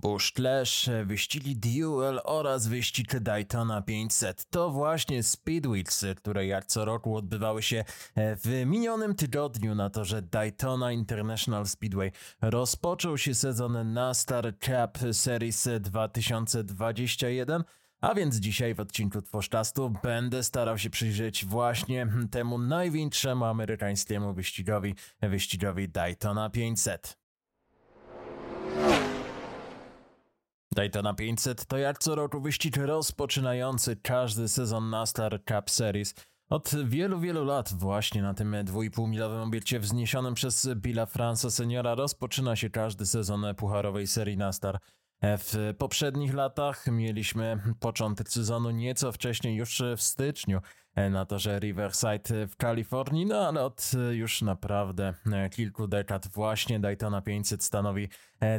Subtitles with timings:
[0.00, 0.32] Bush
[1.04, 7.84] wyścigi Duel oraz wyścig Daytona 500 to właśnie Speedweeks, które jak co roku odbywały się
[8.16, 12.12] w minionym tygodniu na torze Daytona International Speedway.
[12.40, 17.64] Rozpoczął się sezon NASCAR Cup Series 2021,
[18.00, 24.94] a więc dzisiaj w odcinku Tworzczastu będę starał się przyjrzeć właśnie temu największemu amerykańskiemu wyścigowi,
[25.22, 27.20] wyścigowi Daytona 500.
[30.74, 36.14] Daytona 500 to jak co roku wyścig rozpoczynający każdy sezon NASCAR Cup Series.
[36.50, 42.56] Od wielu, wielu lat właśnie na tym 2,5-milowym obiekcie wzniesionym przez Billa Franca seniora rozpoczyna
[42.56, 44.78] się każdy sezon pucharowej serii NASCAR.
[45.22, 50.60] W poprzednich latach mieliśmy początek sezonu nieco wcześniej, już w styczniu,
[51.10, 55.14] na torze Riverside w Kalifornii, no ale od już naprawdę
[55.50, 58.08] kilku dekad właśnie Daytona 500 stanowi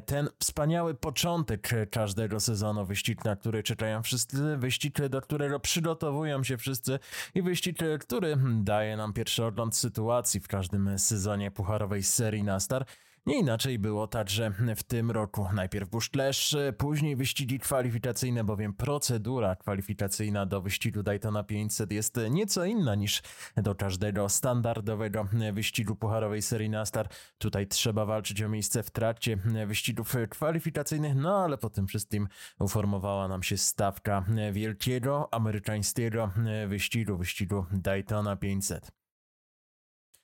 [0.05, 6.58] ten wspaniały początek każdego sezonu, wyścig, na który czekają wszyscy, wyścig, do którego przygotowują się
[6.58, 6.99] wszyscy
[7.36, 12.86] i wyścig, który daje nam pierwszy ogląd sytuacji w każdym sezonie pucharowej serii NASCAR.
[13.25, 15.47] Nie inaczej było także w tym roku.
[15.53, 22.95] Najpierw Bushclash, później wyścigi kwalifikacyjne, bowiem procedura kwalifikacyjna do wyścigu Daytona 500 jest nieco inna
[22.95, 23.22] niż
[23.58, 27.09] do każdego standardowego wyścigu pucharowej serii NASCAR.
[27.38, 32.27] Tutaj trzeba walczyć o miejsce w trakcie wyścigów kwalifikacyjnych, no ale po tym wszystkim
[32.59, 36.31] uformowała nam się stawka wielkiego amerykańskiego
[36.67, 39.00] wyścigu, wyścigu Daytona 500.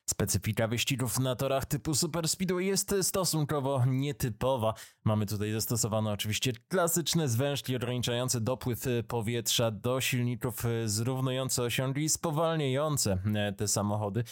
[0.09, 4.73] Specyfika wyścigów na torach typu Super Speedway jest stosunkowo nietypowa.
[5.03, 13.17] Mamy tutaj zastosowane oczywiście klasyczne zwężki ograniczające dopływ powietrza do silników, zrównujące osiągi i spowalniające
[13.57, 14.23] te samochody.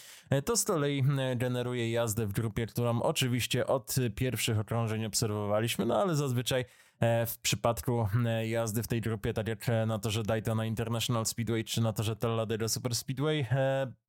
[0.45, 1.03] To z kolei
[1.35, 6.65] generuje jazdę w grupie, którą oczywiście od pierwszych okrążeń obserwowaliśmy, no ale zazwyczaj
[7.01, 11.63] w przypadku e, jazdy w tej grupie, tak jak e, na torze Daytona International Speedway
[11.63, 13.47] czy na torze Talladega Super Speedway,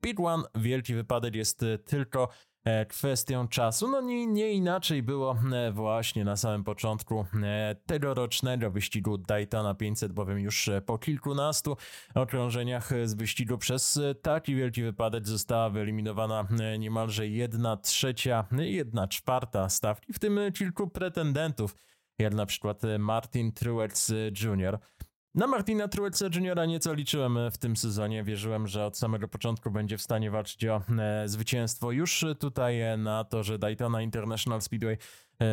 [0.02, 2.28] Big One, wielki wypadek jest tylko
[2.88, 3.90] kwestią czasu.
[3.90, 5.36] No nie, nie inaczej było
[5.72, 7.26] właśnie na samym początku
[7.86, 11.76] tegorocznego wyścigu Daytona 500, bowiem już po kilkunastu
[12.14, 16.46] okrążeniach z wyścigu przez taki wielki wypadek została wyeliminowana
[16.78, 21.74] niemalże jedna trzecia, jedna czwarta stawki, w tym kilku pretendentów
[22.18, 24.78] jak na przykład e, Martin Truex e, Jr.
[25.34, 26.68] Na Martina Truexa Jr.
[26.68, 28.24] nieco liczyłem e, w tym sezonie.
[28.24, 30.82] Wierzyłem, że od samego początku będzie w stanie walczyć o
[31.24, 34.98] zwycięstwo już tutaj na torze Daytona International Speedway,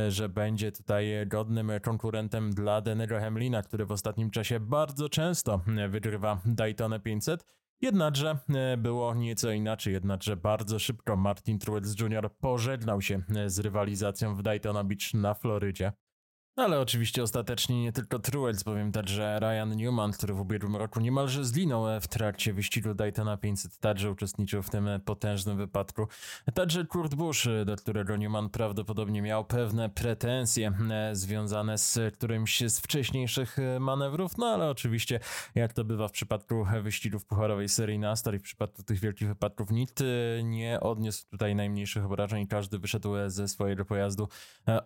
[0.10, 6.42] że będzie tutaj godnym konkurentem dla Denego Hamlina, który w ostatnim czasie bardzo często wygrywa
[6.46, 7.46] Daytona 500.
[7.82, 8.38] Jednakże
[8.78, 12.30] było nieco inaczej, jednakże bardzo szybko Martin Truex Jr.
[12.40, 15.92] pożegnał się z rywalizacją w Daytona Beach na Florydzie.
[16.56, 21.46] Ale oczywiście ostatecznie nie tylko Truex, powiem także Ryan Newman, który w ubiegłym roku niemalże
[21.46, 26.08] zginął w trakcie wyścigu Daytona 500, także uczestniczył w tym potężnym wypadku.
[26.54, 32.80] Także Kurt Busch, do którego Newman prawdopodobnie miał pewne pretensje e, związane z którymś z
[32.80, 35.20] wcześniejszych e, manewrów, no ale oczywiście
[35.56, 39.72] jak to bywa w przypadku wyścigów pucharowej serii NASCAR i w przypadku tych wielkich wypadków
[39.72, 44.28] nikt e, nie odniósł tutaj najmniejszych obrażeń każdy wyszedł ze swojego pojazdu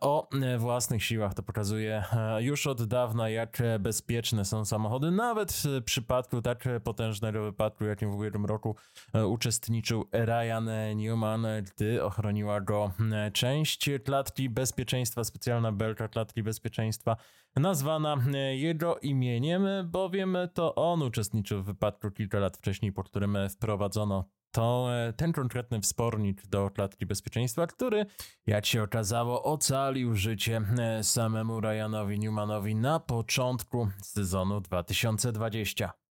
[0.01, 1.33] o własnych siłach.
[1.33, 2.03] To pokazuje
[2.49, 8.15] już od dawna, jak bezpieczne są samochody, nawet w przypadku tak potężnego wypadku, jakim w
[8.15, 8.75] ubiegłym roku
[9.13, 17.15] e, uczestniczył Ryan Newman, gdy ochroniła go e, część klatki bezpieczeństwa, specjalna belka klatki bezpieczeństwa,
[17.59, 18.17] nazwana
[18.55, 24.87] jego imieniem, bowiem to on uczestniczył w wypadku kilka lat wcześniej, po którym wprowadzono to
[24.93, 28.05] e, ten konkretny wspornik do klatki bezpieczeństwa, który,
[28.47, 36.06] jak się okazało, ocalił życie e, samemu Ryanowi Newmanowi na początku sezonu 2020.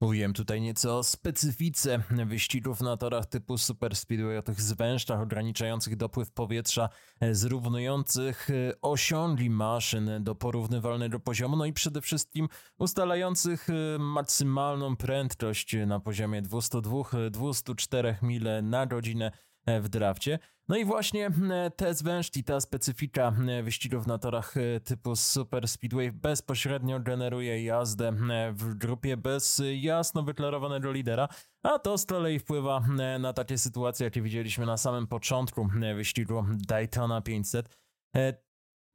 [0.00, 5.96] Mówiłem tutaj nieco o specyfice wyścigów na torach typu Super Speedway, o tych zwężczach ograniczających
[5.96, 6.88] dopływ powietrza,
[7.20, 12.48] e, zrównujących e, osiągi maszyn do porównywalnego poziomu, no i przede wszystkim
[12.78, 19.32] ustalających e, maksymalną prędkość na poziomie 202-204 mile na godzinę
[19.66, 20.38] w drafcie.
[20.68, 25.68] No i właśnie e, te zwężki, ta specyfika e, wyścigów na torach e, typu Super
[25.68, 28.12] Speedway bezpośrednio generuje jazdę
[28.52, 31.28] w grupie bez jasno wyklarowanego lidera,
[31.62, 32.80] a to z kolei wpływa
[33.20, 37.68] na takie sytuacje, jakie widzieliśmy na samym początku wyścigu Daytona 500.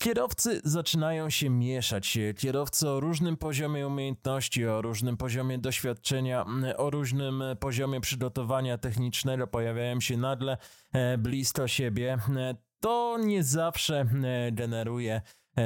[0.03, 2.17] Kierowcy zaczynają się mieszać.
[2.37, 6.45] Kierowcy o różnym poziomie umiejętności, o różnym poziomie doświadczenia,
[6.77, 10.57] o różnym poziomie przygotowania technicznego pojawiają się nagle
[10.93, 12.17] e, blisko siebie.
[12.37, 15.21] E, to nie zawsze e, generuje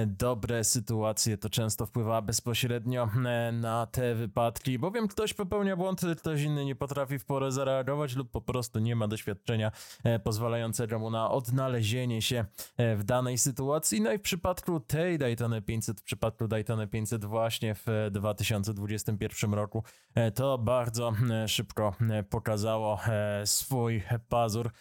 [0.07, 6.42] dobre sytuacje, to często wpływa bezpośrednio e, na te wypadki, bowiem ktoś popełnia błąd, ktoś
[6.42, 9.72] inny nie potrafi w porę zareagować lub po prostu nie ma doświadczenia
[10.24, 12.45] pozwalającego mu na odnalezienie się
[12.78, 14.01] w danej sytuacji.
[14.01, 19.84] No i w przypadku tej Daytona 500, w przypadku Daytona 500 właśnie w 2021 roku,
[20.36, 21.13] to bardzo
[21.48, 21.95] szybko
[22.30, 23.00] pokazało
[23.45, 24.72] swój pazur,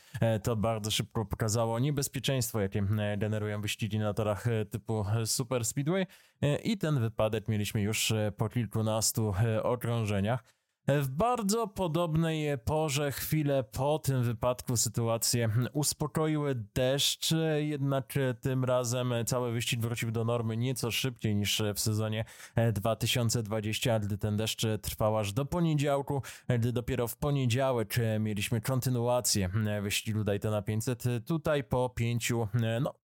[0.42, 2.86] to bardzo szybko pokazało niebezpieczeństwo, jakie
[3.18, 4.64] generują wyścigi na torach e,
[5.04, 6.06] e, Super Speedway
[6.42, 10.56] e, i ten wypadek mieliśmy już po kilkunastu okrążeniach.
[10.88, 19.52] W bardzo podobnej porze, chwilę po tym wypadku, sytuację uspokoiły deszcz, jednak tym razem cały
[19.52, 22.24] wyścig wrócił do normy nieco szybciej niż w sezonie
[22.72, 26.22] 2020, gdy ten deszcz trwał aż do poniedziałku,
[26.58, 29.50] gdy dopiero w poniedziałek mieliśmy kontynuację
[29.82, 31.04] wyścigu Daytona 500.
[31.26, 32.48] Tutaj po pięciu,
[32.80, 32.94] no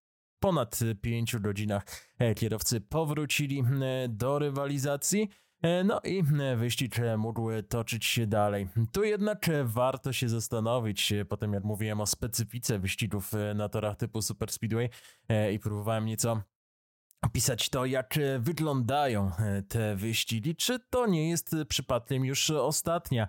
[0.42, 1.84] ponad pięciu godzinach
[2.36, 3.64] kierowcy powrócili
[4.08, 5.28] do rywalizacji.
[5.62, 8.68] E, no i e, wyścig e, mógł toczyć się dalej.
[8.92, 14.52] Tu jednak warto się zastanowić, potem jak mówiłem o specyfice wyścigów na torach typu Super
[14.52, 14.90] Speedway
[15.52, 16.42] i próbowałem nieco
[17.22, 19.30] opisać to, jak wyglądają
[19.68, 20.56] te wyścigi.
[20.56, 23.28] Czy to nie jest przypadkiem już ostatnia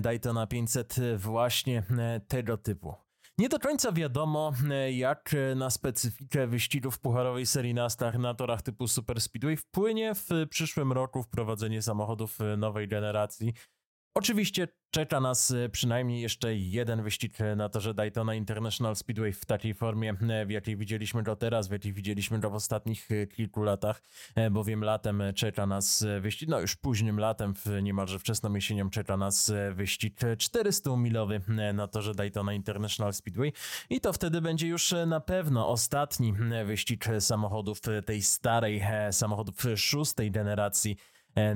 [0.00, 1.82] Daytona 500 właśnie
[2.28, 3.09] tego typu?
[3.40, 8.62] Nie do końca wiadomo, e, jak e, na specyfikę wyścigów pucharowej serii NASCAR na torach
[8.62, 13.52] typu Super Speedway wpłynie w przyszłym roku wprowadzenie samochodów e, nowej generacji.
[14.14, 19.44] Oczywiście Czeka nas e, przynajmniej jeszcze jeden wyścig e, na torze Daytona International Speedway w
[19.44, 23.62] takiej formie, e, w jakiej widzieliśmy go teraz, w jakiej widzieliśmy go w ostatnich kilku
[23.62, 24.02] latach,
[24.50, 30.20] bowiem latem czeka nas wyścig, no już późnym latem, niemalże wczesną jesienią czeka nas wyścig
[30.20, 31.40] 400-milowy
[31.74, 33.52] na torze Daytona International Speedway.
[33.90, 36.34] I to wtedy będzie już na pewno ostatni
[36.64, 40.96] wyścig samochodów tej starej, samochodów szóstej generacji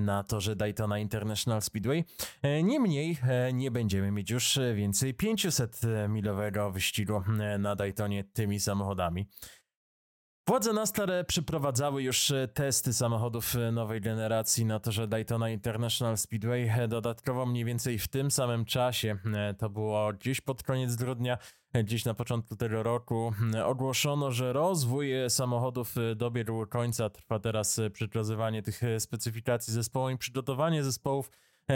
[0.01, 2.05] na torze Daytona International Speedway.
[2.43, 7.23] E, niemniej e, nie będziemy mieć już więcej 500-milowego wyścigu
[7.59, 9.27] na Daytonie tymi samochodami.
[10.49, 16.71] Władze NASCAR przeprowadzały już testy samochodów nowej generacji na torze Daytona International Speedway.
[16.89, 19.19] Dodatkowo mniej więcej w tym samym czasie,
[19.59, 21.39] to było gdzieś pod koniec grudnia,
[21.85, 23.33] Dziś na początku tego roku
[23.65, 27.11] ogłoszono, że rozwój samochodów dobiegł końca.
[27.11, 31.31] Trwa teraz przekazywanie tych specyfikacji zespołom i przygotowanie zespołów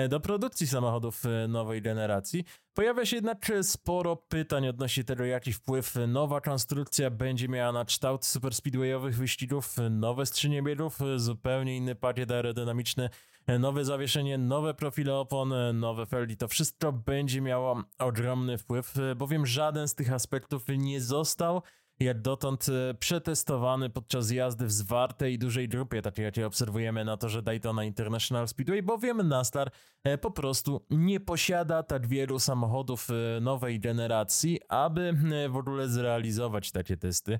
[0.08, 2.44] do produkcji samochodów nowej generacji.
[2.74, 8.24] Pojawia się jednak sporo pytań odnośnie tego, jaki wpływ nowa konstrukcja będzie miała na kształt
[8.24, 13.10] superspeedwayowych wyścigów, nowe skrzynie biegów, zupełnie inny pakiet aerodynamiczny
[13.58, 19.88] nowe zawieszenie, nowe profile opon, nowe felgi, to wszystko będzie miało ogromny wpływ, bowiem żaden
[19.88, 21.62] z tych aspektów nie został
[22.00, 27.42] jak dotąd e, przetestowany podczas jazdy w zwartej dużej grupie, takiej jakiej obserwujemy na torze
[27.42, 29.70] Daytona International Speedway, bowiem Nastar
[30.04, 35.14] e, po prostu nie posiada tak wielu samochodów e, nowej generacji, aby
[35.50, 37.38] w ogóle zrealizować takie testy.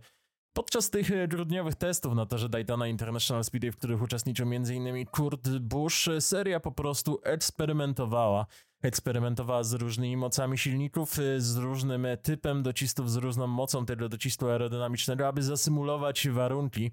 [0.52, 5.06] Podczas tych grudniowych testów na torze Daytona International Speedway, w których uczestniczył m.in.
[5.06, 8.46] Kurt Busch, seria po prostu eksperymentowała.
[8.82, 14.08] Eksperymentowała z różnymi mocami silników, e, z różnym e, typem docistów, z różną mocą tego
[14.08, 16.90] docistu aerodynamicznego, aby zasymulować warunki,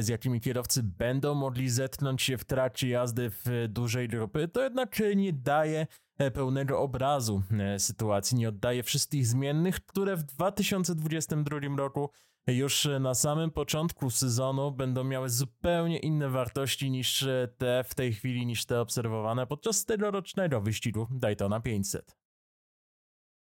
[0.00, 4.48] z jakimi kierowcy będą mogli zetknąć się w trakcie jazdy w dużej grupy.
[4.48, 5.86] To jednak nie daje
[6.34, 7.42] pełnego obrazu
[7.78, 12.10] sytuacji, nie oddaje wszystkich zmiennych, które w 2022 roku
[12.46, 17.26] już na samym początku sezonu będą miały zupełnie inne wartości niż
[17.58, 22.16] te w tej chwili, niż te obserwowane podczas tegorocznego wyścigu Daytona 500.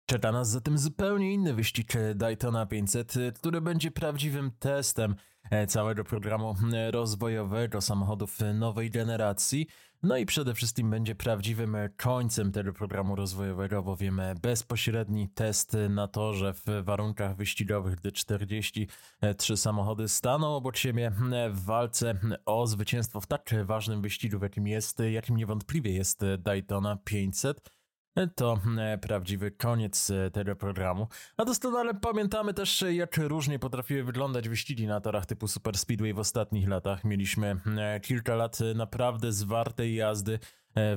[0.05, 5.15] Czeka nas zatem zupełnie inny wyścig Daytona 500, który będzie prawdziwym testem
[5.67, 6.55] całego programu
[6.91, 9.67] rozwojowego samochodów nowej generacji,
[10.03, 16.53] no i przede wszystkim będzie prawdziwym końcem tego programu rozwojowego, bowiem bezpośredni test na torze
[16.53, 21.11] w warunkach wyścigowych, gdy 43 samochody staną obok siebie
[21.51, 27.69] w walce o zwycięstwo w tak ważnym wyścigu, jakim jest, jakim niewątpliwie jest Daytona 500
[28.35, 31.07] to e, prawdziwy koniec e, tego programu.
[31.37, 36.19] A doskonale pamiętamy też, jak różnie potrafiły wyglądać wyścigi na torach typu Super Speedway w
[36.19, 37.03] ostatnich latach.
[37.03, 40.39] Mieliśmy e, kilka lat naprawdę zwartej jazdy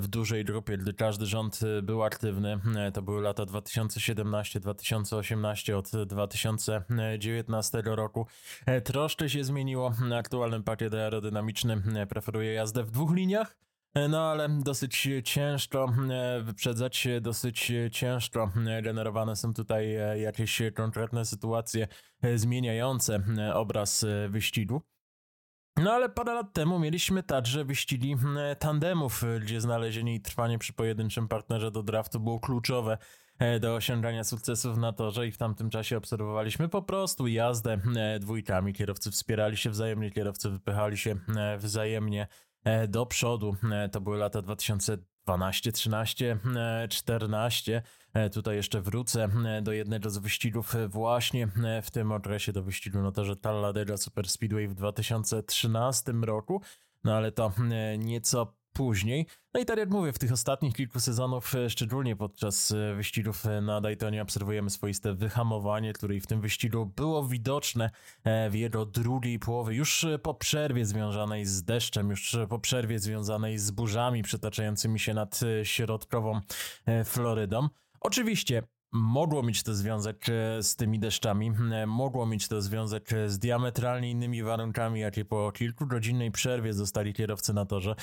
[0.01, 2.61] w dużej grupie, gdy każdy rząd był aktywny.
[2.95, 8.27] To były lata 2017-2018 od 2019 roku.
[8.85, 9.93] Troszkę się zmieniło.
[10.15, 13.76] Aktualny pakiet aerodynamiczny preferuje jazdę w dwóch liniach E,
[14.09, 18.51] no ale dosyć ciężko e, wyprzedzać, dosyć ciężko
[18.83, 21.89] generowane są tutaj e, jakieś konkretne sytuacje
[22.35, 23.21] zmieniające
[23.55, 24.83] obraz wyścigu.
[25.77, 28.17] No ale parę lat temu mieliśmy także wyścigi
[28.59, 32.99] tandemów, gdzie znalezienie i trwanie przy pojedynczym partnerze do draftu było kluczowe
[33.61, 37.79] do osiągania sukcesów na torze i w tamtym czasie obserwowaliśmy po prostu jazdę
[38.21, 38.73] dwójkami.
[38.73, 41.17] Kierowcy wspierali się wzajemnie, kierowcy wypychali się
[41.59, 42.27] wzajemnie
[42.89, 43.57] do przodu.
[43.93, 46.39] To były lata 2000 12, 13,
[46.89, 47.83] 14.
[48.33, 52.63] Tutaj jeszcze wrócę e, do jednego z wyścigów e, właśnie e, w tym okresie do
[52.63, 56.63] wyścigu no to, że Talladega Super Speedway w 2013 roku.
[57.05, 57.53] No ale to
[57.99, 59.27] nieco później.
[59.55, 63.47] No i tak jak mówię, w tych ostatnich kilku sezonów, e, szczególnie podczas e, wyścigów
[63.47, 67.91] e, na Daytonie, obserwujemy swoiste wyhamowanie, które w tym wyścigu było widoczne
[68.51, 73.71] w jego drugiej połowie, już po przerwie związanej z deszczem, już po przerwie związanej z
[73.71, 76.41] burzami przetaczającymi się nad środkową
[77.05, 77.69] Florydą.
[78.01, 78.63] Oczywiście
[78.97, 83.39] Mogło mieć to związek e, z tymi deszczami, e, mogło mieć to związek e, z
[83.39, 87.95] diametralnie innymi warunkami, jakie po kilkugodzinnej przerwie zostali kierowcy na torze.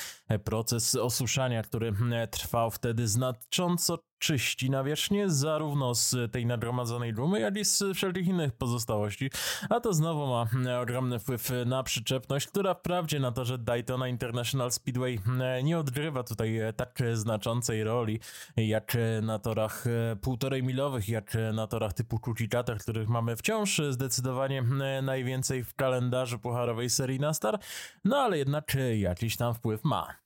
[0.43, 1.93] Proces osuszania, który
[2.31, 8.53] trwał wtedy znacząco czyści nawierzchnię zarówno z tej nagromadzonej gumy, jak i z wszelkich innych
[8.53, 9.29] pozostałości.
[9.69, 10.47] A to znowu ma
[10.81, 15.19] ogromny wpływ na przyczepność, która wprawdzie na torze Daytona International Speedway
[15.63, 18.19] nie odgrywa tutaj tak znaczącej roli
[18.57, 19.85] jak na torach
[20.21, 24.63] półtorej milowych, jak na torach typu Kuchikata, których mamy wciąż zdecydowanie
[25.01, 27.59] najwięcej w kalendarzu pucharowej serii Nastar,
[28.05, 30.22] no ale jednak jakiś tam wpływ ma.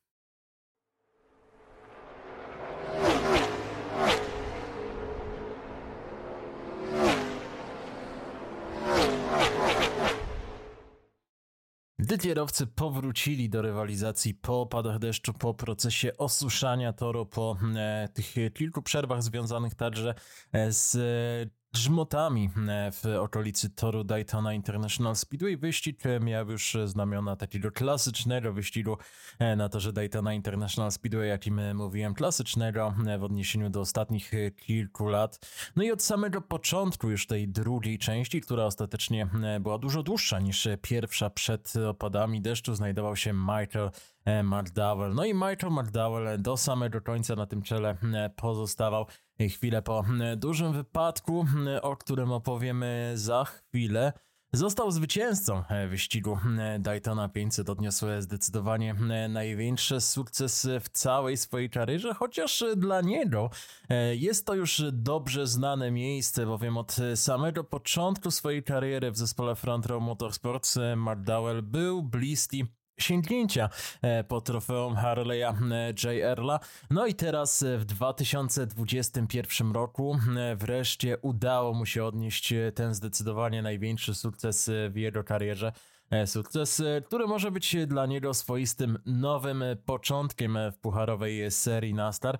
[12.00, 18.54] Gdy kierowcy powrócili do rywalizacji po opadach deszczu, po procesie osuszania toru, po e, tych
[18.54, 20.16] kilku przerwach związanych także
[20.52, 20.98] e, z
[21.78, 25.58] grzmotami e, w okolicy toru Daytona International Speedway.
[25.58, 28.98] Wyścig miał już znamiona takiego klasycznego wyścigu
[29.40, 35.08] e, na torze Daytona International Speedway, jakim mówiłem, klasycznego e, w odniesieniu do ostatnich kilku
[35.08, 35.40] lat.
[35.76, 39.28] No i od samego początku już tej drugiej części, która ostatecznie
[39.60, 43.90] była dużo dłuższa niż pierwsza przed opadami deszczu, znajdował się Michael
[44.44, 45.14] McDowell.
[45.14, 47.98] No i Michael McDowell do samego końca na tym czele
[48.36, 49.06] pozostawał.
[49.40, 50.06] Chwilę po
[50.38, 51.46] dużym wypadku,
[51.82, 54.14] o którym opowiemy za chwilę,
[54.54, 56.38] Został zwycięzcą wyścigu
[56.80, 58.96] Daytona 500, odniósł zdecydowanie
[59.30, 63.50] największy sukces w całej swojej karierze, chociaż dla niego
[64.12, 69.86] jest to już dobrze znane miejsce, bowiem od samego początku swojej kariery w zespole Front
[69.86, 72.66] Row Motorsports McDowell był bliski
[73.00, 73.70] sięgnięcia
[74.02, 76.24] e, po trofeum Harley'a e, J.
[76.24, 76.60] Erla.
[76.90, 80.20] No i teraz e, w 2021 roku
[80.56, 85.72] wreszcie udało mu się odnieść ten zdecydowanie największy sukces w jego karierze.
[86.26, 92.38] Sukces, który może być dla niego swoistym nowym początkiem w pucharowej serii Nastar,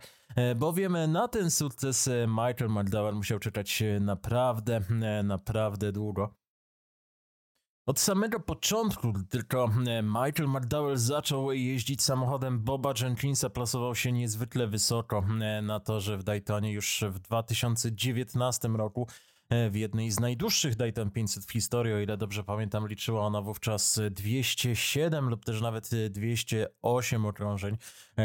[0.56, 4.82] bowiem na ten sukces Michael McDowell musiał czekać naprawdę,
[5.24, 6.34] naprawdę długo.
[7.88, 14.68] Od samego początku tylko e, Michael McDowell zaczął jeździć samochodem Boba Jenkinsa, plasował się niezwykle
[14.68, 19.08] wysoko e, na torze w Daytonie już w 2019 roku
[19.50, 23.42] e, w jednej z najdłuższych Dayton 500 w historii, o ile dobrze pamiętam, liczyła ona
[23.42, 27.78] wówczas 207 lub też nawet 208 okrążeń.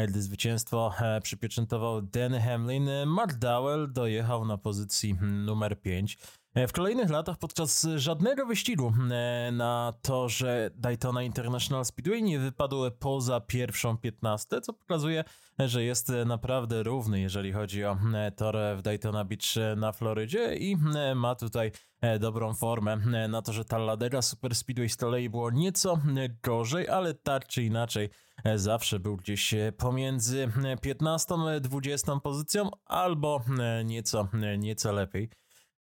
[0.07, 0.93] Gdy zwycięstwo
[1.23, 6.17] przypieczętował Danny Hamlin, McDowell dojechał na pozycji numer 5.
[6.55, 12.91] E, w kolejnych latach podczas żadnego wyścigu e, na torze Daytona International Speedway nie wypadł
[12.99, 15.23] poza pierwszą piętnastkę, co pokazuje,
[15.59, 20.77] że jest naprawdę równy, jeżeli chodzi o e, tor w Daytona Beach na Florydzie i
[21.15, 21.71] ma tutaj
[22.19, 22.97] dobrą formę.
[23.29, 25.99] Na to, że Talladega Super Speedway z kolei było nieco
[26.43, 28.09] gorzej, ale tak czy inaczej
[28.55, 33.41] zawsze był gdzieś pomiędzy 15 a 20 pozycją albo
[33.85, 35.29] nieco, nieco lepiej.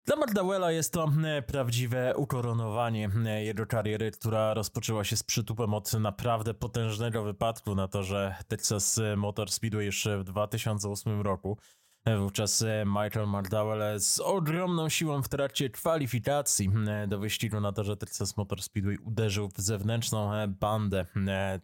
[0.08, 5.74] Dla McDowella jest to e, prawdziwe ukoronowanie e, jego kariery, która rozpoczęła się z przytupem
[5.74, 11.58] od naprawdę potężnego wypadku na to, że Texas Motor Speedway już w 2008 roku.
[12.06, 16.70] E, wówczas Michael McDowell z ogromną siłą w trakcie kwalifikacji
[17.08, 21.06] do wyścigu na torze Texas Motor Speedway uderzył w zewnętrzną bandę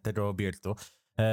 [0.02, 0.74] tego obiektu.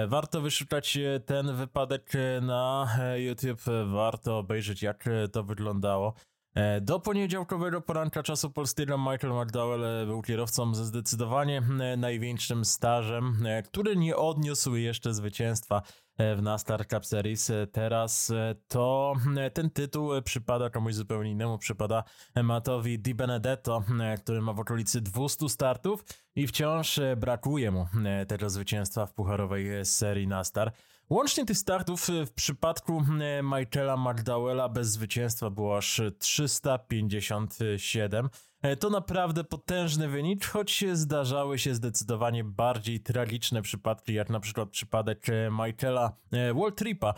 [0.07, 6.13] Warto wyszukać ten wypadek na YouTube, warto obejrzeć jak to wyglądało.
[6.55, 11.61] E, do poniedziałkowego poranka czasu polskiego Michael McDowell był kierowcą ze zdecydowanie
[11.97, 15.81] największym stażem, który nie odniósł jeszcze zwycięstwa
[16.17, 17.51] w NASCAR Cup Series.
[17.71, 18.33] Teraz
[18.67, 19.13] to
[19.53, 22.03] ten tytuł przypada komuś zupełnie innemu, przypada
[22.43, 23.83] Mattowi Di Benedetto,
[24.23, 26.05] który ma w okolicy 200 startów
[26.35, 27.87] i wciąż brakuje mu
[28.27, 30.71] tego zwycięstwa w pucharowej serii NASCAR.
[31.11, 33.03] Łącznie tych startów w przypadku
[33.43, 38.29] Michaela McDowella bez zwycięstwa było aż 357.
[38.61, 44.69] E, to naprawdę potężny wynik, choć zdarzały się zdecydowanie bardziej tragiczne przypadki, jak na przykład
[44.69, 47.13] przypadek e, Michaela e, Waltripa,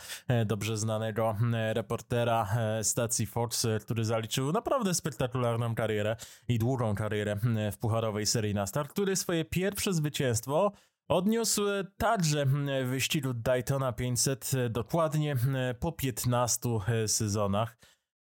[0.45, 1.35] dobrze znanego
[1.73, 2.47] reportera
[2.83, 6.15] stacji Fox, który zaliczył naprawdę spektakularną karierę
[6.47, 7.35] i długą karierę
[7.71, 10.71] w pucharowej serii NASCAR, który swoje pierwsze zwycięstwo
[11.13, 11.61] odniósł
[11.97, 15.35] także w wyścigu Daytona 500 dokładnie
[15.79, 16.69] po 15
[17.07, 17.77] sezonach.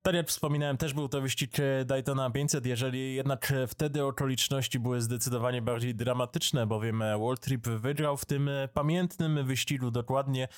[0.07, 4.79] Tak jak wspominałem, też był to wyścig e, Daytona 500, jeżeli jednak e, wtedy okoliczności
[4.79, 10.49] były zdecydowanie bardziej dramatyczne, bowiem e, Wall Trip wygrał w tym pamiętnym wyścigu dokładnie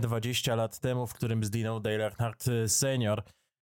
[0.00, 3.22] 20 lat temu, w którym zginął Dale Earnhardt senior.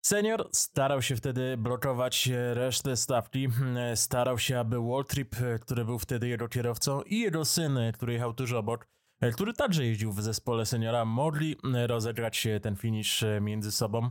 [0.02, 3.48] Senior starał się wtedy blokować resztę stawki,
[3.96, 8.34] starał się, aby Wall Trip, który był wtedy jego kierowcą i jego syn, który jechał
[8.34, 8.88] tuż obok,
[9.34, 11.56] który także jeździł w zespole seniora, mogli
[11.88, 14.10] rozegrać ten finish między sobą.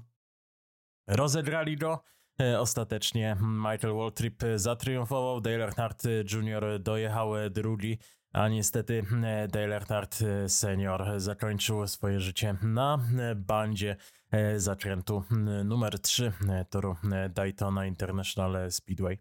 [1.07, 2.03] Rozegrali go.
[2.59, 6.81] Ostatecznie Michael Waltrip zatriumfował, Dale Earnhardt Jr.
[6.81, 7.99] dojechał drugi,
[8.33, 10.19] a niestety e, Dale Earnhardt
[10.49, 12.99] Senior zakończył swoje życie na
[13.37, 13.97] bandzie
[14.31, 15.25] e, zakrętu
[15.65, 16.33] numer 3
[16.71, 16.97] toru
[17.31, 19.19] Daytona International Speedway.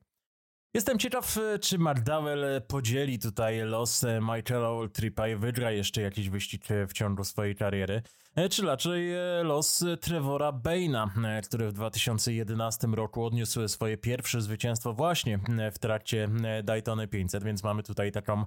[0.73, 6.93] Jestem ciekaw, czy McDowell podzieli tutaj los Michaela Waltripa i wygra jeszcze jakiś wyścig w
[6.93, 8.01] ciągu swojej kariery.
[8.36, 14.41] E, czy raczej e, los Trevora Baina, e, który w 2011 roku odniósł swoje pierwsze
[14.41, 15.39] zwycięstwo właśnie
[15.71, 16.29] w trakcie
[16.63, 18.45] Daytony 500, więc mamy tutaj taką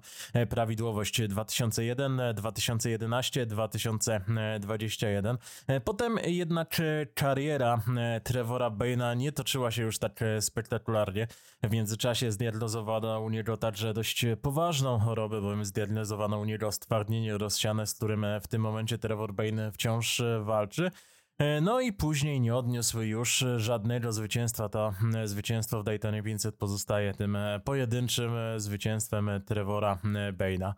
[0.50, 5.38] prawidłowość 2001, 2011, 2021.
[5.84, 6.76] Potem jednak
[7.14, 7.82] kariera
[8.24, 11.26] Trevora Baina nie toczyła się już tak spektakularnie.
[11.62, 17.86] W międzyczasie zdiagnozowano u niego także dość poważną chorobę, bowiem zdiagnozowano u niego stwardnienie rozsiane,
[17.86, 20.90] z którym w tym momencie Trevor Bain wciąż e, walczy.
[21.38, 24.68] E, no i później nie odniósł już żadnego zwycięstwa.
[24.68, 29.98] To e, zwycięstwo w Daytonie 500 pozostaje tym pojedynczym zwycięstwem Trevora
[30.32, 30.74] Baina.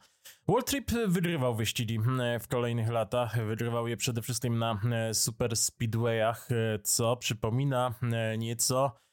[0.49, 1.99] Waltrip wygrywał wyścigi
[2.41, 3.47] w kolejnych latach.
[3.47, 4.81] Wygrywał je przede wszystkim na
[5.13, 6.49] super speedwayach,
[6.83, 7.95] co przypomina
[8.39, 9.04] nieco E,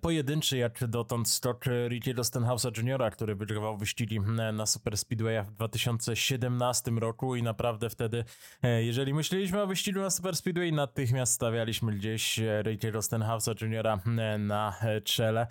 [0.00, 4.20] pojedynczy jak dotąd stok Rickiego Stenhouse'a Jr., który wygrywał wyścigi
[4.52, 8.24] na Super Speedwayach w 2017 roku i naprawdę wtedy,
[8.62, 13.98] e, jeżeli myśleliśmy o wyścigu na Super Speedway, natychmiast stawialiśmy gdzieś e, Rickiego Stenhouse'a Jr.
[14.38, 15.46] na czele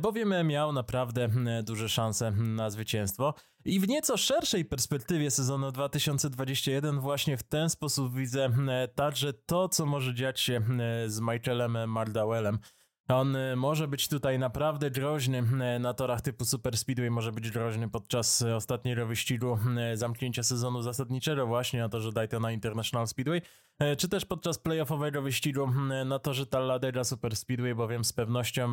[0.00, 1.28] bowiem miał naprawdę
[1.62, 3.34] duże szanse na zwycięstwo.
[3.64, 8.50] I w nieco szerszej perspektywie sezonu 2021 właśnie w ten sposób widzę
[8.94, 10.60] także to, co może dziać się
[11.06, 12.58] z Michaelem Mardawellem.
[13.14, 17.50] On y, może być tutaj naprawdę groźny y, na torach typu Super Speedway, może być
[17.50, 19.58] groźny podczas y, ostatniego wyścigu
[19.94, 23.42] zamknięcia sezonu zasadniczego właśnie na torze Daytona International Speedway,
[23.98, 25.68] czy też podczas playoffowego wyścigu
[26.04, 28.72] na torze Talladega Super Speedway, bowiem z pewnością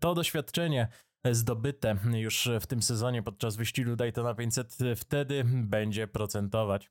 [0.00, 0.88] to doświadczenie
[1.30, 6.90] zdobyte już w tym sezonie podczas wyścigu Daytona 500 wtedy będzie procentować.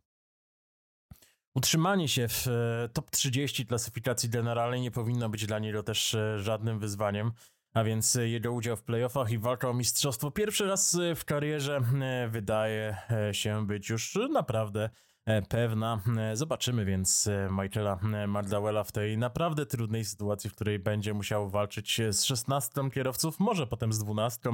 [1.57, 6.39] Utrzymanie się w e, top 30 klasyfikacji generalnej nie powinno być dla niego też e,
[6.39, 7.31] żadnym wyzwaniem,
[7.73, 12.27] a więc jego udział w playoffach i walka o mistrzostwo pierwszy raz w karierze e,
[12.27, 12.97] wydaje
[13.31, 14.89] się być już naprawdę E,
[15.49, 16.01] pewna.
[16.17, 21.49] E, zobaczymy więc e, Michaela Mardawella w tej naprawdę trudnej sytuacji, w której będzie musiał
[21.49, 24.49] walczyć z 16 kierowców, może potem z 12,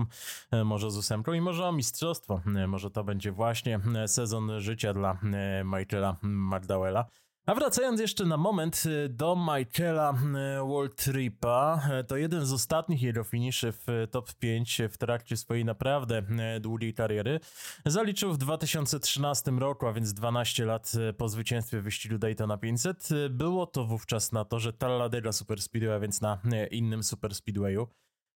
[0.66, 2.42] może z 8 i może o mistrzostwo.
[2.68, 5.18] Może to będzie właśnie sezon życia dla
[5.64, 7.06] Michaela Mardawella.
[7.46, 13.02] A wracając jeszcze na moment y, do Michaela y, Waltripa, y, to jeden z ostatnich
[13.02, 16.24] jego finiszy w top 5 w trakcie swojej naprawdę
[16.62, 17.40] długiej kariery
[17.86, 23.10] zaliczył w 2013 roku, a więc 12 lat po zwycięstwie w wyścigu Daytona 500.
[23.30, 26.40] Było to wówczas na torze Talladega Super Speedway, a więc na
[26.72, 27.36] innym Super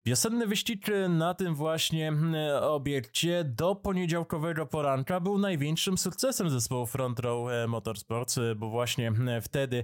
[0.06, 7.20] Wiosenny wyścig na tym właśnie e, obiekcie do poniedziałkowego poranka był największym sukcesem zespołu Front
[7.20, 9.84] Row e, Motorsports, bo właśnie wtedy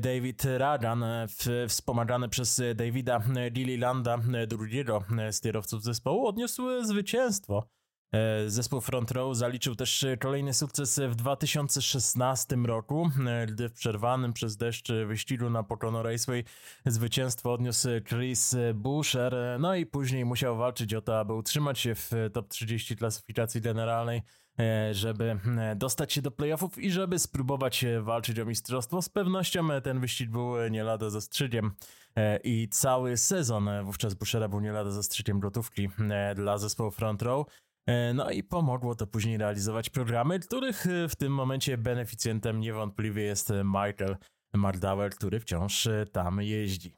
[0.00, 1.04] David Ragan,
[1.68, 7.68] wspomagany przez Davida Lililanda, drugiego z kierowców zespołu, odniósł zwycięstwo.
[8.46, 13.10] Zespół Front Row zaliczył też kolejny sukces w 2016 roku,
[13.48, 16.44] gdy w przerwanym przez deszcz wyścigu na Pocono Raceway
[16.86, 22.10] zwycięstwo odniósł Chris Busher, no i później musiał walczyć o to, aby utrzymać się w
[22.32, 24.22] top 30 klasyfikacji generalnej.
[24.58, 29.02] E, żeby e, dostać się do playoffów i żeby spróbować e, walczyć o mistrzostwo.
[29.02, 31.72] Z pewnością ten wyścig był nie lada zastrzygiem
[32.44, 35.88] i cały sezon wówczas Bushera był nie lada zastrzygiem gotówki
[36.34, 37.46] dla zespołu Front Row.
[38.14, 44.16] No i pomogło to później realizować programy, których w tym momencie beneficjentem niewątpliwie jest Michael
[44.54, 46.96] Mardauer, który wciąż tam jeździ.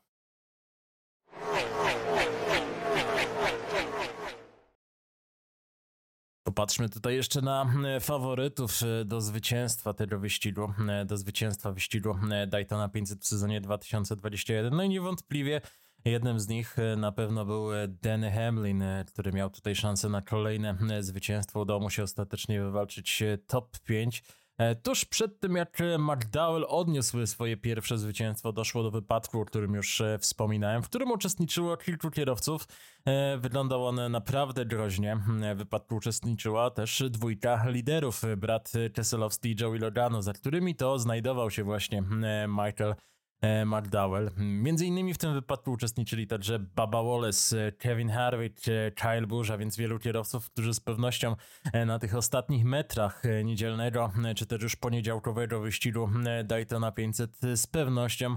[6.47, 12.17] Popatrzmy tutaj jeszcze na e, faworytów e, do zwycięstwa tego wyścigu, e, do zwycięstwa wyścigu
[12.49, 14.77] Daytona 500 w sezonie 2021.
[14.77, 15.61] No i niewątpliwie
[16.11, 17.69] jednym z nich na pewno był
[18.03, 21.61] Danny Hamlin, który miał tutaj szansę na kolejne zwycięstwo.
[21.61, 24.23] Udało mu się ostatecznie wywalczyć top 5.
[24.59, 29.75] E, tuż przed tym, jak McDowell odniósł swoje pierwsze zwycięstwo, doszło do wypadku, o którym
[29.75, 32.69] już e, wspominałem, w którym uczestniczyło kilku kierowców.
[33.05, 35.19] E, wyglądał on naprawdę groźnie.
[35.55, 41.51] W wypadku uczestniczyła też dwójka liderów, brat Keselowski i Joey Logano, za którymi to znajdował
[41.51, 42.03] się właśnie
[42.49, 43.16] Michael E,
[43.67, 44.31] McDowell.
[44.37, 49.77] Między innymi w tym wypadku uczestniczyli także Baba Wallace, Kevin Harvick, Kyle Busch, a więc
[49.77, 51.37] wielu kierowców, którzy z pewnością
[51.73, 56.09] e, na tych ostatnich metrach e, niedzielnego, czy też już poniedziałkowego wyścigu
[56.45, 58.37] Daytona 500 z pewnością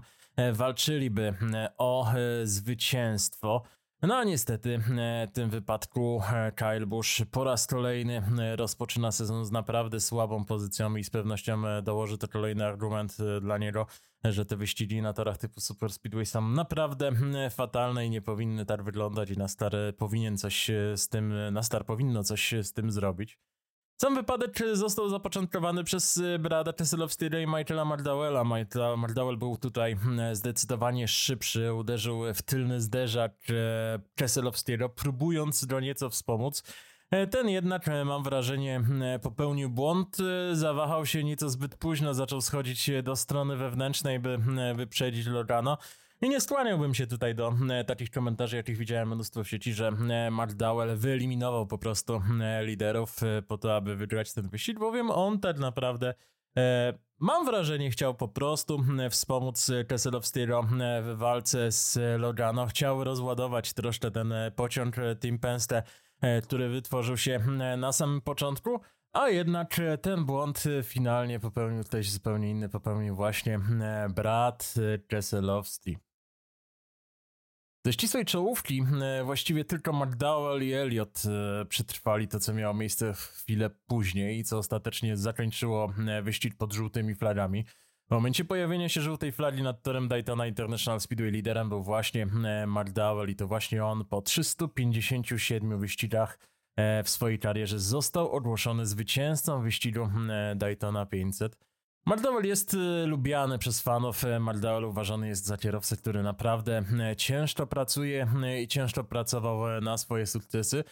[0.54, 1.34] walczyliby
[1.78, 2.12] o
[2.44, 3.64] zwycięstwo.
[4.02, 4.80] No a niestety
[5.28, 6.22] w tym wypadku
[6.56, 8.22] Kyle Busch po raz kolejny
[8.56, 13.88] rozpoczyna sezon z naprawdę słabą pozycją i z pewnością dołoży to kolejny argument dla niego,
[14.24, 18.66] że te wyścigi na torach typu Super Speedway są naprawdę hmm, fatalne i nie powinny
[18.66, 22.92] tak wyglądać i na star powinien coś z tym, na star powinno coś z tym
[22.92, 23.40] zrobić.
[24.02, 28.44] Sam wypadek został zapoczątkowany przez Brada Keselowskiego i Michaela Mardowella.
[28.44, 35.80] Michael Mardowell był tutaj hmm, zdecydowanie szybszy, uderzył w tylny zderzak e, Keselowskiego, próbując go
[35.80, 36.64] nieco wspomóc.
[37.12, 40.18] E, ten jednak, e, mam wrażenie, e, popełnił błąd,
[40.52, 44.38] zawahał się nieco zbyt późno, zaczął schodzić do strony wewnętrznej, by
[44.76, 45.78] wyprzedzić Logano.
[46.22, 47.54] I nie skłaniałbym się tutaj do
[47.88, 49.92] takich komentarzy, jakich widziałem mnóstwo w sieci, że
[50.32, 52.22] McDowell wyeliminował po prostu
[52.62, 53.16] liderów
[53.48, 56.14] po to, aby wygrać ten wyścig, bowiem on tak naprawdę
[57.20, 60.68] Mam wrażenie, chciał po prostu wspomóc Keselowskiego
[61.02, 62.66] w walce z Logano.
[62.66, 65.84] Chciał rozładować troszkę ten pociąg Team Penske E,
[66.44, 68.80] który wytworzył się e, na samym początku,
[69.14, 73.60] a jednak e, ten błąd finalnie popełnił ktoś zupełnie inny, popełnił właśnie
[74.16, 74.74] brat
[75.08, 75.98] Keselowski.
[77.86, 78.84] Ze ścisłej czołówki
[79.24, 81.24] właściwie tylko McDowell i Elliot
[81.70, 87.66] przetrwali to, co miało miejsce chwilę później, co ostatecznie zakończyło wyścig pod żółtymi flagami.
[88.10, 92.68] W momencie pojawienia się żółtej flagi nad torem Daytona International Speedway liderem był właśnie e,
[92.68, 96.40] McDowell i to właśnie on po 357 wyścigach
[96.76, 101.58] e, w swojej karierze został ogłoszony zwycięzcą wyścigu e, Daytona 500.
[102.06, 104.24] McDowell jest lubiany przez fanów.
[104.40, 106.84] McDowell uważany jest za kierowcę, który naprawdę
[107.18, 108.28] ciężko pracuje
[108.64, 110.84] i ciężko pracował na swoje sukcesy.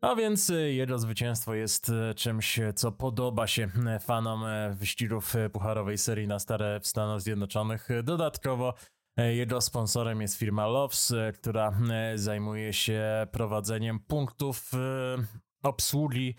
[0.00, 5.98] A więc y, jego zwycięstwo jest y, czymś, co podoba się y, fanom wyścigów pucharowej
[5.98, 7.88] serii na stare w Stanach Zjednoczonych.
[8.02, 8.74] Dodatkowo
[9.16, 11.78] jego sponsorem jest firma Loves, która
[12.14, 14.70] zajmuje się prowadzeniem punktów
[15.62, 16.34] obsługi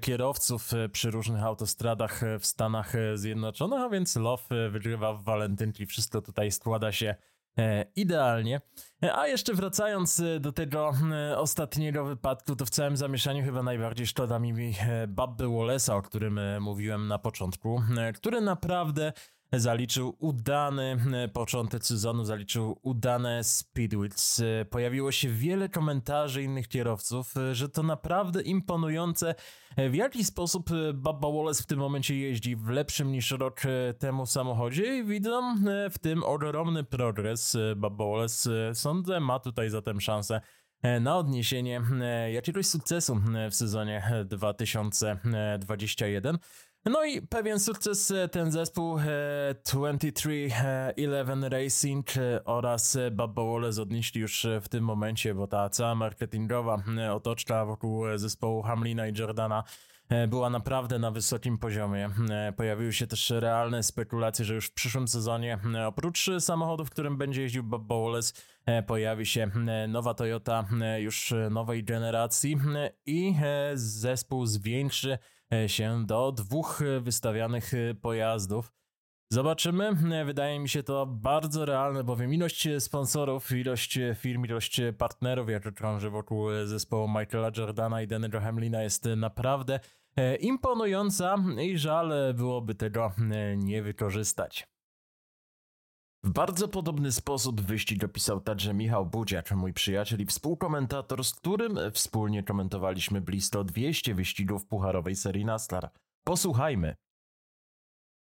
[0.00, 5.86] kierowców przy różnych autostradach w Stanach Zjednoczonych, a więc Love wygrywa w walentynki.
[5.86, 7.14] Wszystko tutaj składa się
[7.96, 8.60] idealnie.
[9.04, 10.92] E, a jeszcze wracając e, do tego
[11.36, 14.74] ostatniego wypadku, to w całym zamieszaniu chyba najbardziej szkoda mi
[15.08, 17.82] Babby Wallace'a, o którym mówiłem na początku,
[18.14, 19.12] który naprawdę
[19.52, 24.40] zaliczył udany e, początek sezonu, zaliczył udane speedwits.
[24.40, 29.34] E, pojawiło się wiele komentarzy innych kierowców, e, że to naprawdę imponujące,
[29.90, 33.60] w jaki sposób Baba Wallace w tym momencie jeździ w lepszym niż rok
[33.98, 35.56] temu samochodzie i widzą
[35.90, 37.56] w tym ogromny progres.
[37.76, 40.40] Baba Wallace, sądzę, ma tutaj zatem szansę
[41.00, 41.82] na odniesienie
[42.32, 46.38] jakiegoś sukcesu w sezonie 2021.
[46.84, 54.20] No i pewien sukces e, ten zespół 2311 e, Racing e, oraz Bubba Wallace odnieśli
[54.20, 59.64] już w tym momencie, bo ta cała marketingowa otoczka wokół zespołu Hamlina i Jordana
[60.28, 62.10] była naprawdę na wysokim poziomie.
[62.56, 67.42] Pojawiły się też realne spekulacje, że już w przyszłym sezonie oprócz samochodu, w którym będzie
[67.42, 68.34] jeździł Bob Bowles,
[68.86, 69.50] pojawi się
[69.88, 70.68] nowa Toyota
[70.98, 72.56] już nowej generacji
[73.06, 73.34] i
[73.74, 75.18] zespół zwiększy
[75.66, 78.72] się do dwóch wystawianych pojazdów.
[79.32, 79.94] Zobaczymy.
[80.24, 86.10] Wydaje mi się to bardzo realne, bowiem ilość sponsorów, ilość firm, ilość partnerów, jak krąży
[86.10, 89.80] wokół zespołu Michaela Jordana i Denny'ego Hamlina jest naprawdę
[90.16, 94.71] e, imponująca i żal byłoby tego e, nie wykorzystać.
[96.24, 101.78] W bardzo podobny sposób wyścig opisał także Michał Budziak, mój przyjaciel i współkomentator, z którym
[101.92, 105.90] wspólnie komentowaliśmy blisko 200 wyścigów pucharowej serii NASCAR.
[106.24, 106.96] Posłuchajmy.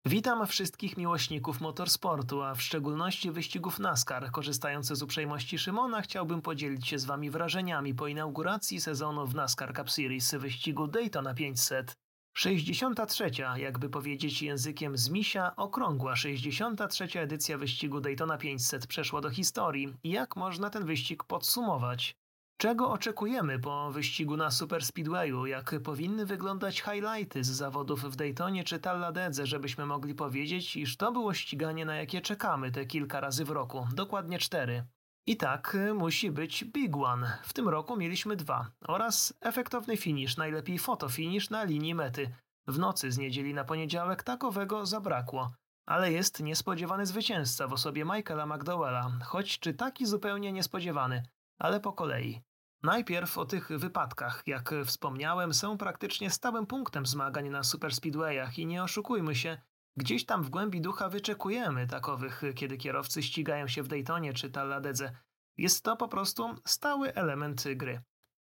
[0.06, 4.30] Witam wszystkich miłośników motorsportu, a w szczególności wyścigów NASCAR.
[4.30, 9.76] Korzystając z uprzejmości Szymona, chciałbym podzielić się z Wami wrażeniami po inauguracji sezonu w NASCAR
[9.76, 12.03] Cup Series wyścigu Daytona 500.
[12.36, 19.94] 63, jakby powiedzieć językiem z misia, okrągła 63 edycja wyścigu Daytona 500 przeszła do historii.
[20.04, 22.16] Jak można ten wyścig podsumować?
[22.56, 25.46] Czego oczekujemy po wyścigu na Super Speedwayu?
[25.46, 31.12] Jak powinny wyglądać highlighty z zawodów w Daytonie czy Talladege, żebyśmy mogli powiedzieć, iż to
[31.12, 34.84] było ściganie, na jakie czekamy te kilka razy w roku, dokładnie cztery.
[35.26, 37.38] I tak y, musi być Big One.
[37.42, 38.70] W tym roku mieliśmy dwa.
[38.80, 42.34] Oraz efektowny finish, najlepiej fotofinish na linii mety.
[42.66, 45.52] W nocy z niedzieli na poniedziałek takowego zabrakło.
[45.86, 51.22] Ale jest niespodziewany zwycięzca w osobie Michaela McDowella, choć czy taki zupełnie niespodziewany
[51.58, 52.42] ale po kolei.
[52.82, 54.42] Najpierw o tych wypadkach.
[54.46, 59.58] Jak wspomniałem, są praktycznie stałym punktem zmagań na superspeedwayach i nie oszukujmy się,
[59.96, 65.12] gdzieś tam w głębi ducha wyczekujemy takowych, kiedy kierowcy ścigają się w Daytonie czy Talladege.
[65.56, 68.02] Jest to po prostu stały element gry.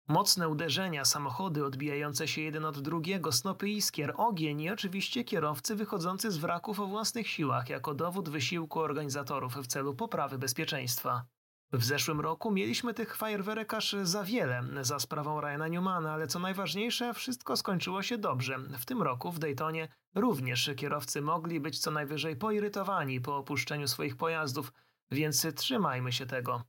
[0.08, 6.30] Mocne uderzenia, samochody odbijające się jeden od drugiego, snopy iskier, ogień i oczywiście kierowcy wychodzący
[6.30, 11.26] z wraków o własnych siłach jako dowód wysiłku organizatorów w celu poprawy bezpieczeństwa.
[11.72, 16.38] W zeszłym roku mieliśmy tych fajerwerek aż za wiele za sprawą Ryana Newmana, ale co
[16.38, 18.58] najważniejsze, wszystko skończyło się dobrze.
[18.58, 24.16] W tym roku w Daytonie również kierowcy mogli być co najwyżej poirytowani po opuszczeniu swoich
[24.16, 24.72] pojazdów,
[25.10, 26.62] więc trzymajmy się tego.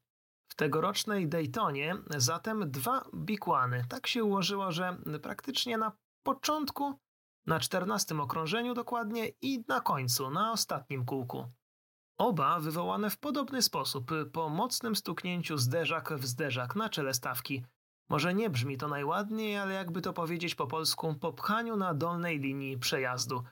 [0.47, 3.05] W tegorocznej Daytonie zatem dwa
[3.45, 3.85] One.
[3.89, 5.91] Tak się ułożyło, że praktycznie na
[6.23, 6.99] początku,
[7.45, 11.45] na czternastym okrążeniu dokładnie i na końcu, na ostatnim kółku.
[12.21, 17.65] Oba wywołane w podobny sposób, po mocnym stuknięciu zderzak w zderzak na czele stawki.
[18.09, 22.39] Może nie brzmi to najładniej, ale jakby to powiedzieć po polsku, po pchaniu na dolnej
[22.39, 23.43] linii przejazdu.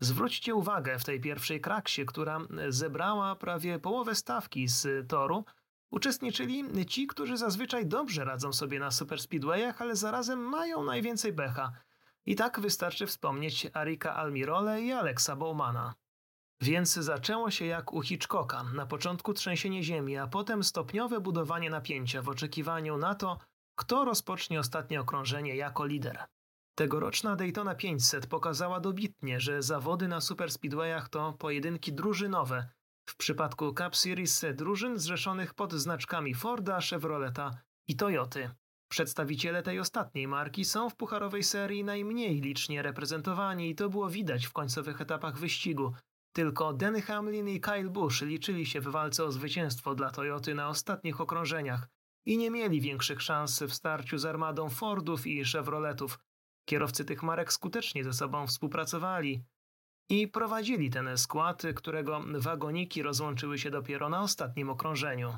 [0.00, 5.44] Zwróćcie uwagę w tej pierwszej kraksie, która zebrała prawie połowę stawki z toru,
[5.90, 11.72] uczestniczyli ci, którzy zazwyczaj dobrze radzą sobie na superspeedwayach, ale zarazem mają najwięcej becha.
[12.24, 15.94] I tak wystarczy wspomnieć Arika Almirole i Alexa Bowmana.
[16.60, 18.62] Więc zaczęło się jak u Hitchcocka.
[18.62, 23.38] Na początku trzęsienie ziemi, a potem stopniowe budowanie napięcia w oczekiwaniu na to,
[23.78, 26.24] kto rozpocznie ostatnie okrążenie jako lider.
[26.78, 32.68] Tegoroczna Daytona 500 pokazała dobitnie, że zawody na superspeedwayach to pojedynki drużynowe.
[33.08, 37.50] W przypadku Cup Series drużyn zrzeszonych pod znaczkami Forda, Chevroleta
[37.88, 38.50] i Toyoty.
[38.88, 44.46] Przedstawiciele tej ostatniej marki są w pucharowej serii najmniej licznie reprezentowani i to było widać
[44.46, 45.94] w końcowych etapach wyścigu,
[46.36, 50.68] tylko Denny Hamlin i Kyle Busch liczyli się w walce o zwycięstwo dla Toyoty na
[50.68, 51.88] ostatnich okrążeniach
[52.26, 56.18] i nie mieli większych szans w starciu z armadą Fordów i Chevroletów.
[56.68, 59.42] Kierowcy tych marek skutecznie ze sobą współpracowali
[60.08, 65.36] i prowadzili ten skład, którego wagoniki rozłączyły się dopiero na ostatnim okrążeniu.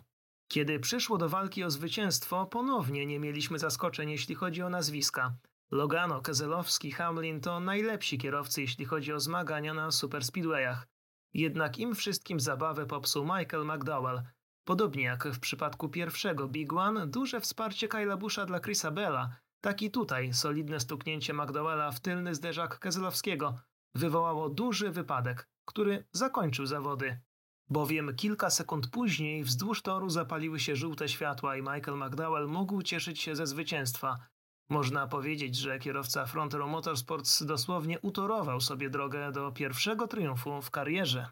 [0.48, 5.34] Kiedy przyszło do walki o zwycięstwo, ponownie nie mieliśmy zaskoczeń, jeśli chodzi o nazwiska.
[5.70, 10.86] Logano, Keselowski, Hamlin to najlepsi kierowcy, jeśli chodzi o zmagania na superspeedwayach.
[11.34, 14.22] Jednak im wszystkim zabawę popsuł Michael McDowell.
[14.64, 19.82] Podobnie jak w przypadku pierwszego Big One, duże wsparcie Kyla Busha dla Chrisa Bella, tak
[19.82, 23.60] i tutaj solidne stuknięcie McDowella w tylny zderzak Keselowskiego
[23.94, 27.20] wywołało duży wypadek, który zakończył zawody.
[27.70, 33.20] Bowiem kilka sekund później wzdłuż toru zapaliły się żółte światła i Michael McDowell mógł cieszyć
[33.20, 34.16] się ze zwycięstwa.
[34.70, 40.70] Można powiedzieć, że kierowca Front Row Motorsports dosłownie utorował sobie drogę do pierwszego triumfu w
[40.70, 41.26] karierze.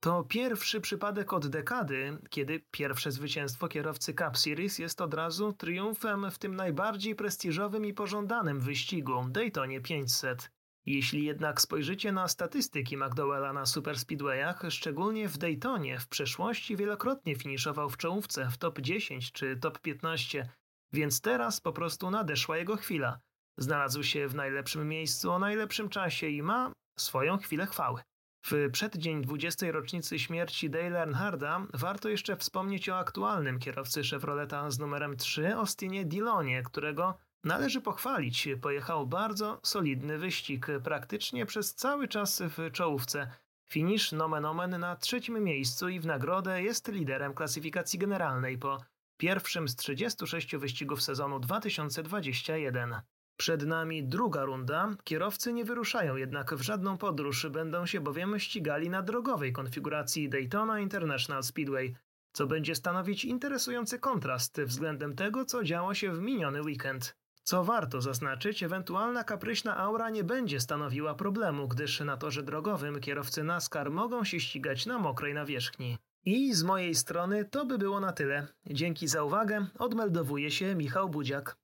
[0.00, 6.30] To pierwszy przypadek od dekady, kiedy pierwsze zwycięstwo kierowcy Cup Series jest od razu triumfem
[6.30, 10.50] w tym najbardziej prestiżowym i pożądanym wyścigu Daytonie 500.
[10.86, 17.90] Jeśli jednak spojrzycie na statystyki McDowella na superspeedwayach, szczególnie w Daytonie w przeszłości wielokrotnie finiszował
[17.90, 20.48] w czołówce w top 10 czy top 15
[20.92, 23.20] więc teraz po prostu nadeszła jego chwila.
[23.58, 28.02] Znalazł się w najlepszym miejscu o najlepszym czasie i ma swoją chwilę chwały.
[28.46, 29.72] W przeddzień 20.
[29.72, 36.04] rocznicy śmierci Dale Earnharda warto jeszcze wspomnieć o aktualnym kierowcy Chevroleta z numerem 3 Austinie
[36.04, 38.48] Dillonie, którego należy pochwalić.
[38.62, 43.30] Pojechał bardzo solidny wyścig, praktycznie przez cały czas w czołówce.
[43.70, 48.84] Finisz nomen omen na trzecim miejscu i w nagrodę jest liderem klasyfikacji generalnej po
[49.22, 52.94] pierwszym z 36 wyścigów sezonu 2021.
[53.36, 54.96] Przed nami druga runda.
[55.04, 60.80] Kierowcy nie wyruszają jednak w żadną podróż, będą się bowiem ścigali na drogowej konfiguracji Daytona
[60.80, 61.94] International Speedway,
[62.32, 67.16] co będzie stanowić interesujący kontrast względem tego, co działo się w miniony weekend.
[67.42, 73.44] Co warto zaznaczyć, ewentualna kapryśna aura nie będzie stanowiła problemu, gdyż na torze drogowym kierowcy
[73.44, 75.98] NASCAR mogą się ścigać na mokrej nawierzchni.
[76.24, 78.46] I z mojej strony to by było na tyle.
[78.66, 81.56] Dzięki za uwagę, odmeldowuje się Michał Budziak.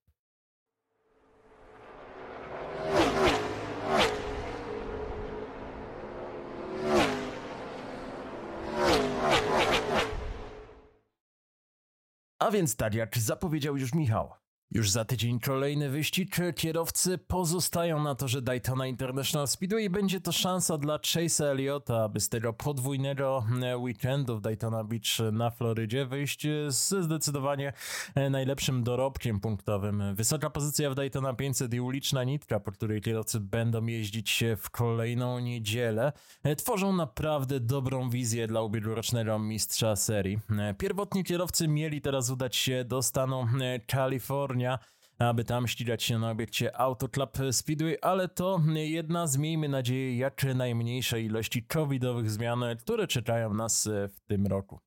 [12.38, 14.33] A więc tak jak zapowiedział już Michał.
[14.70, 16.37] Już za tydzień kolejny wyścig.
[16.57, 22.28] Kierowcy pozostają na torze Daytona International Speedway będzie to szansa dla Chase'a Elliotta, aby z
[22.28, 27.72] tego podwójnego e, weekendu w Daytona Beach na Florydzie wyjść z zdecydowanie
[28.14, 30.14] e, najlepszym dorobkiem punktowym.
[30.14, 35.38] Wysoka pozycja w Daytona 500 i uliczna nitka, po której kierowcy będą jeździć w kolejną
[35.38, 40.38] niedzielę, e, tworzą naprawdę dobrą wizję dla ubiegłorocznego mistrza serii.
[40.78, 43.46] Pierwotni kierowcy mieli teraz udać się do stanu
[43.87, 44.79] Kalifornii, Kalifornia,
[45.18, 50.16] aby tam ścigać się na obiekcie Auto Club Speedway, ale to jedna z, miejmy nadzieję,
[50.16, 54.81] jak najmniejszej ilości covidowych zmian, które czekają nas w tym roku.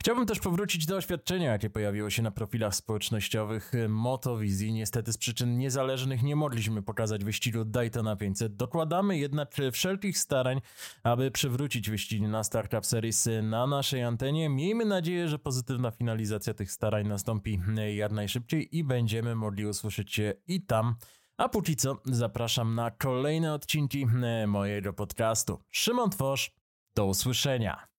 [0.00, 4.72] Chciałbym też powrócić do oświadczenia, jakie pojawiło się na profilach społecznościowych Motowizji.
[4.72, 8.56] Niestety z przyczyn niezależnych nie mogliśmy pokazać wyścigu Daytona 500.
[8.56, 10.60] Dokładamy jednak wszelkich starań,
[11.02, 14.48] aby przywrócić wyścig na Startup Series na naszej antenie.
[14.48, 17.60] Miejmy nadzieję, że pozytywna finalizacja tych starań nastąpi
[17.96, 20.94] jak najszybciej i będziemy mogli usłyszeć się i tam.
[21.36, 24.06] A póki co zapraszam na kolejne odcinki
[24.46, 25.60] mojego podcastu.
[25.70, 26.50] Szymon Tworz,
[26.94, 27.89] do usłyszenia.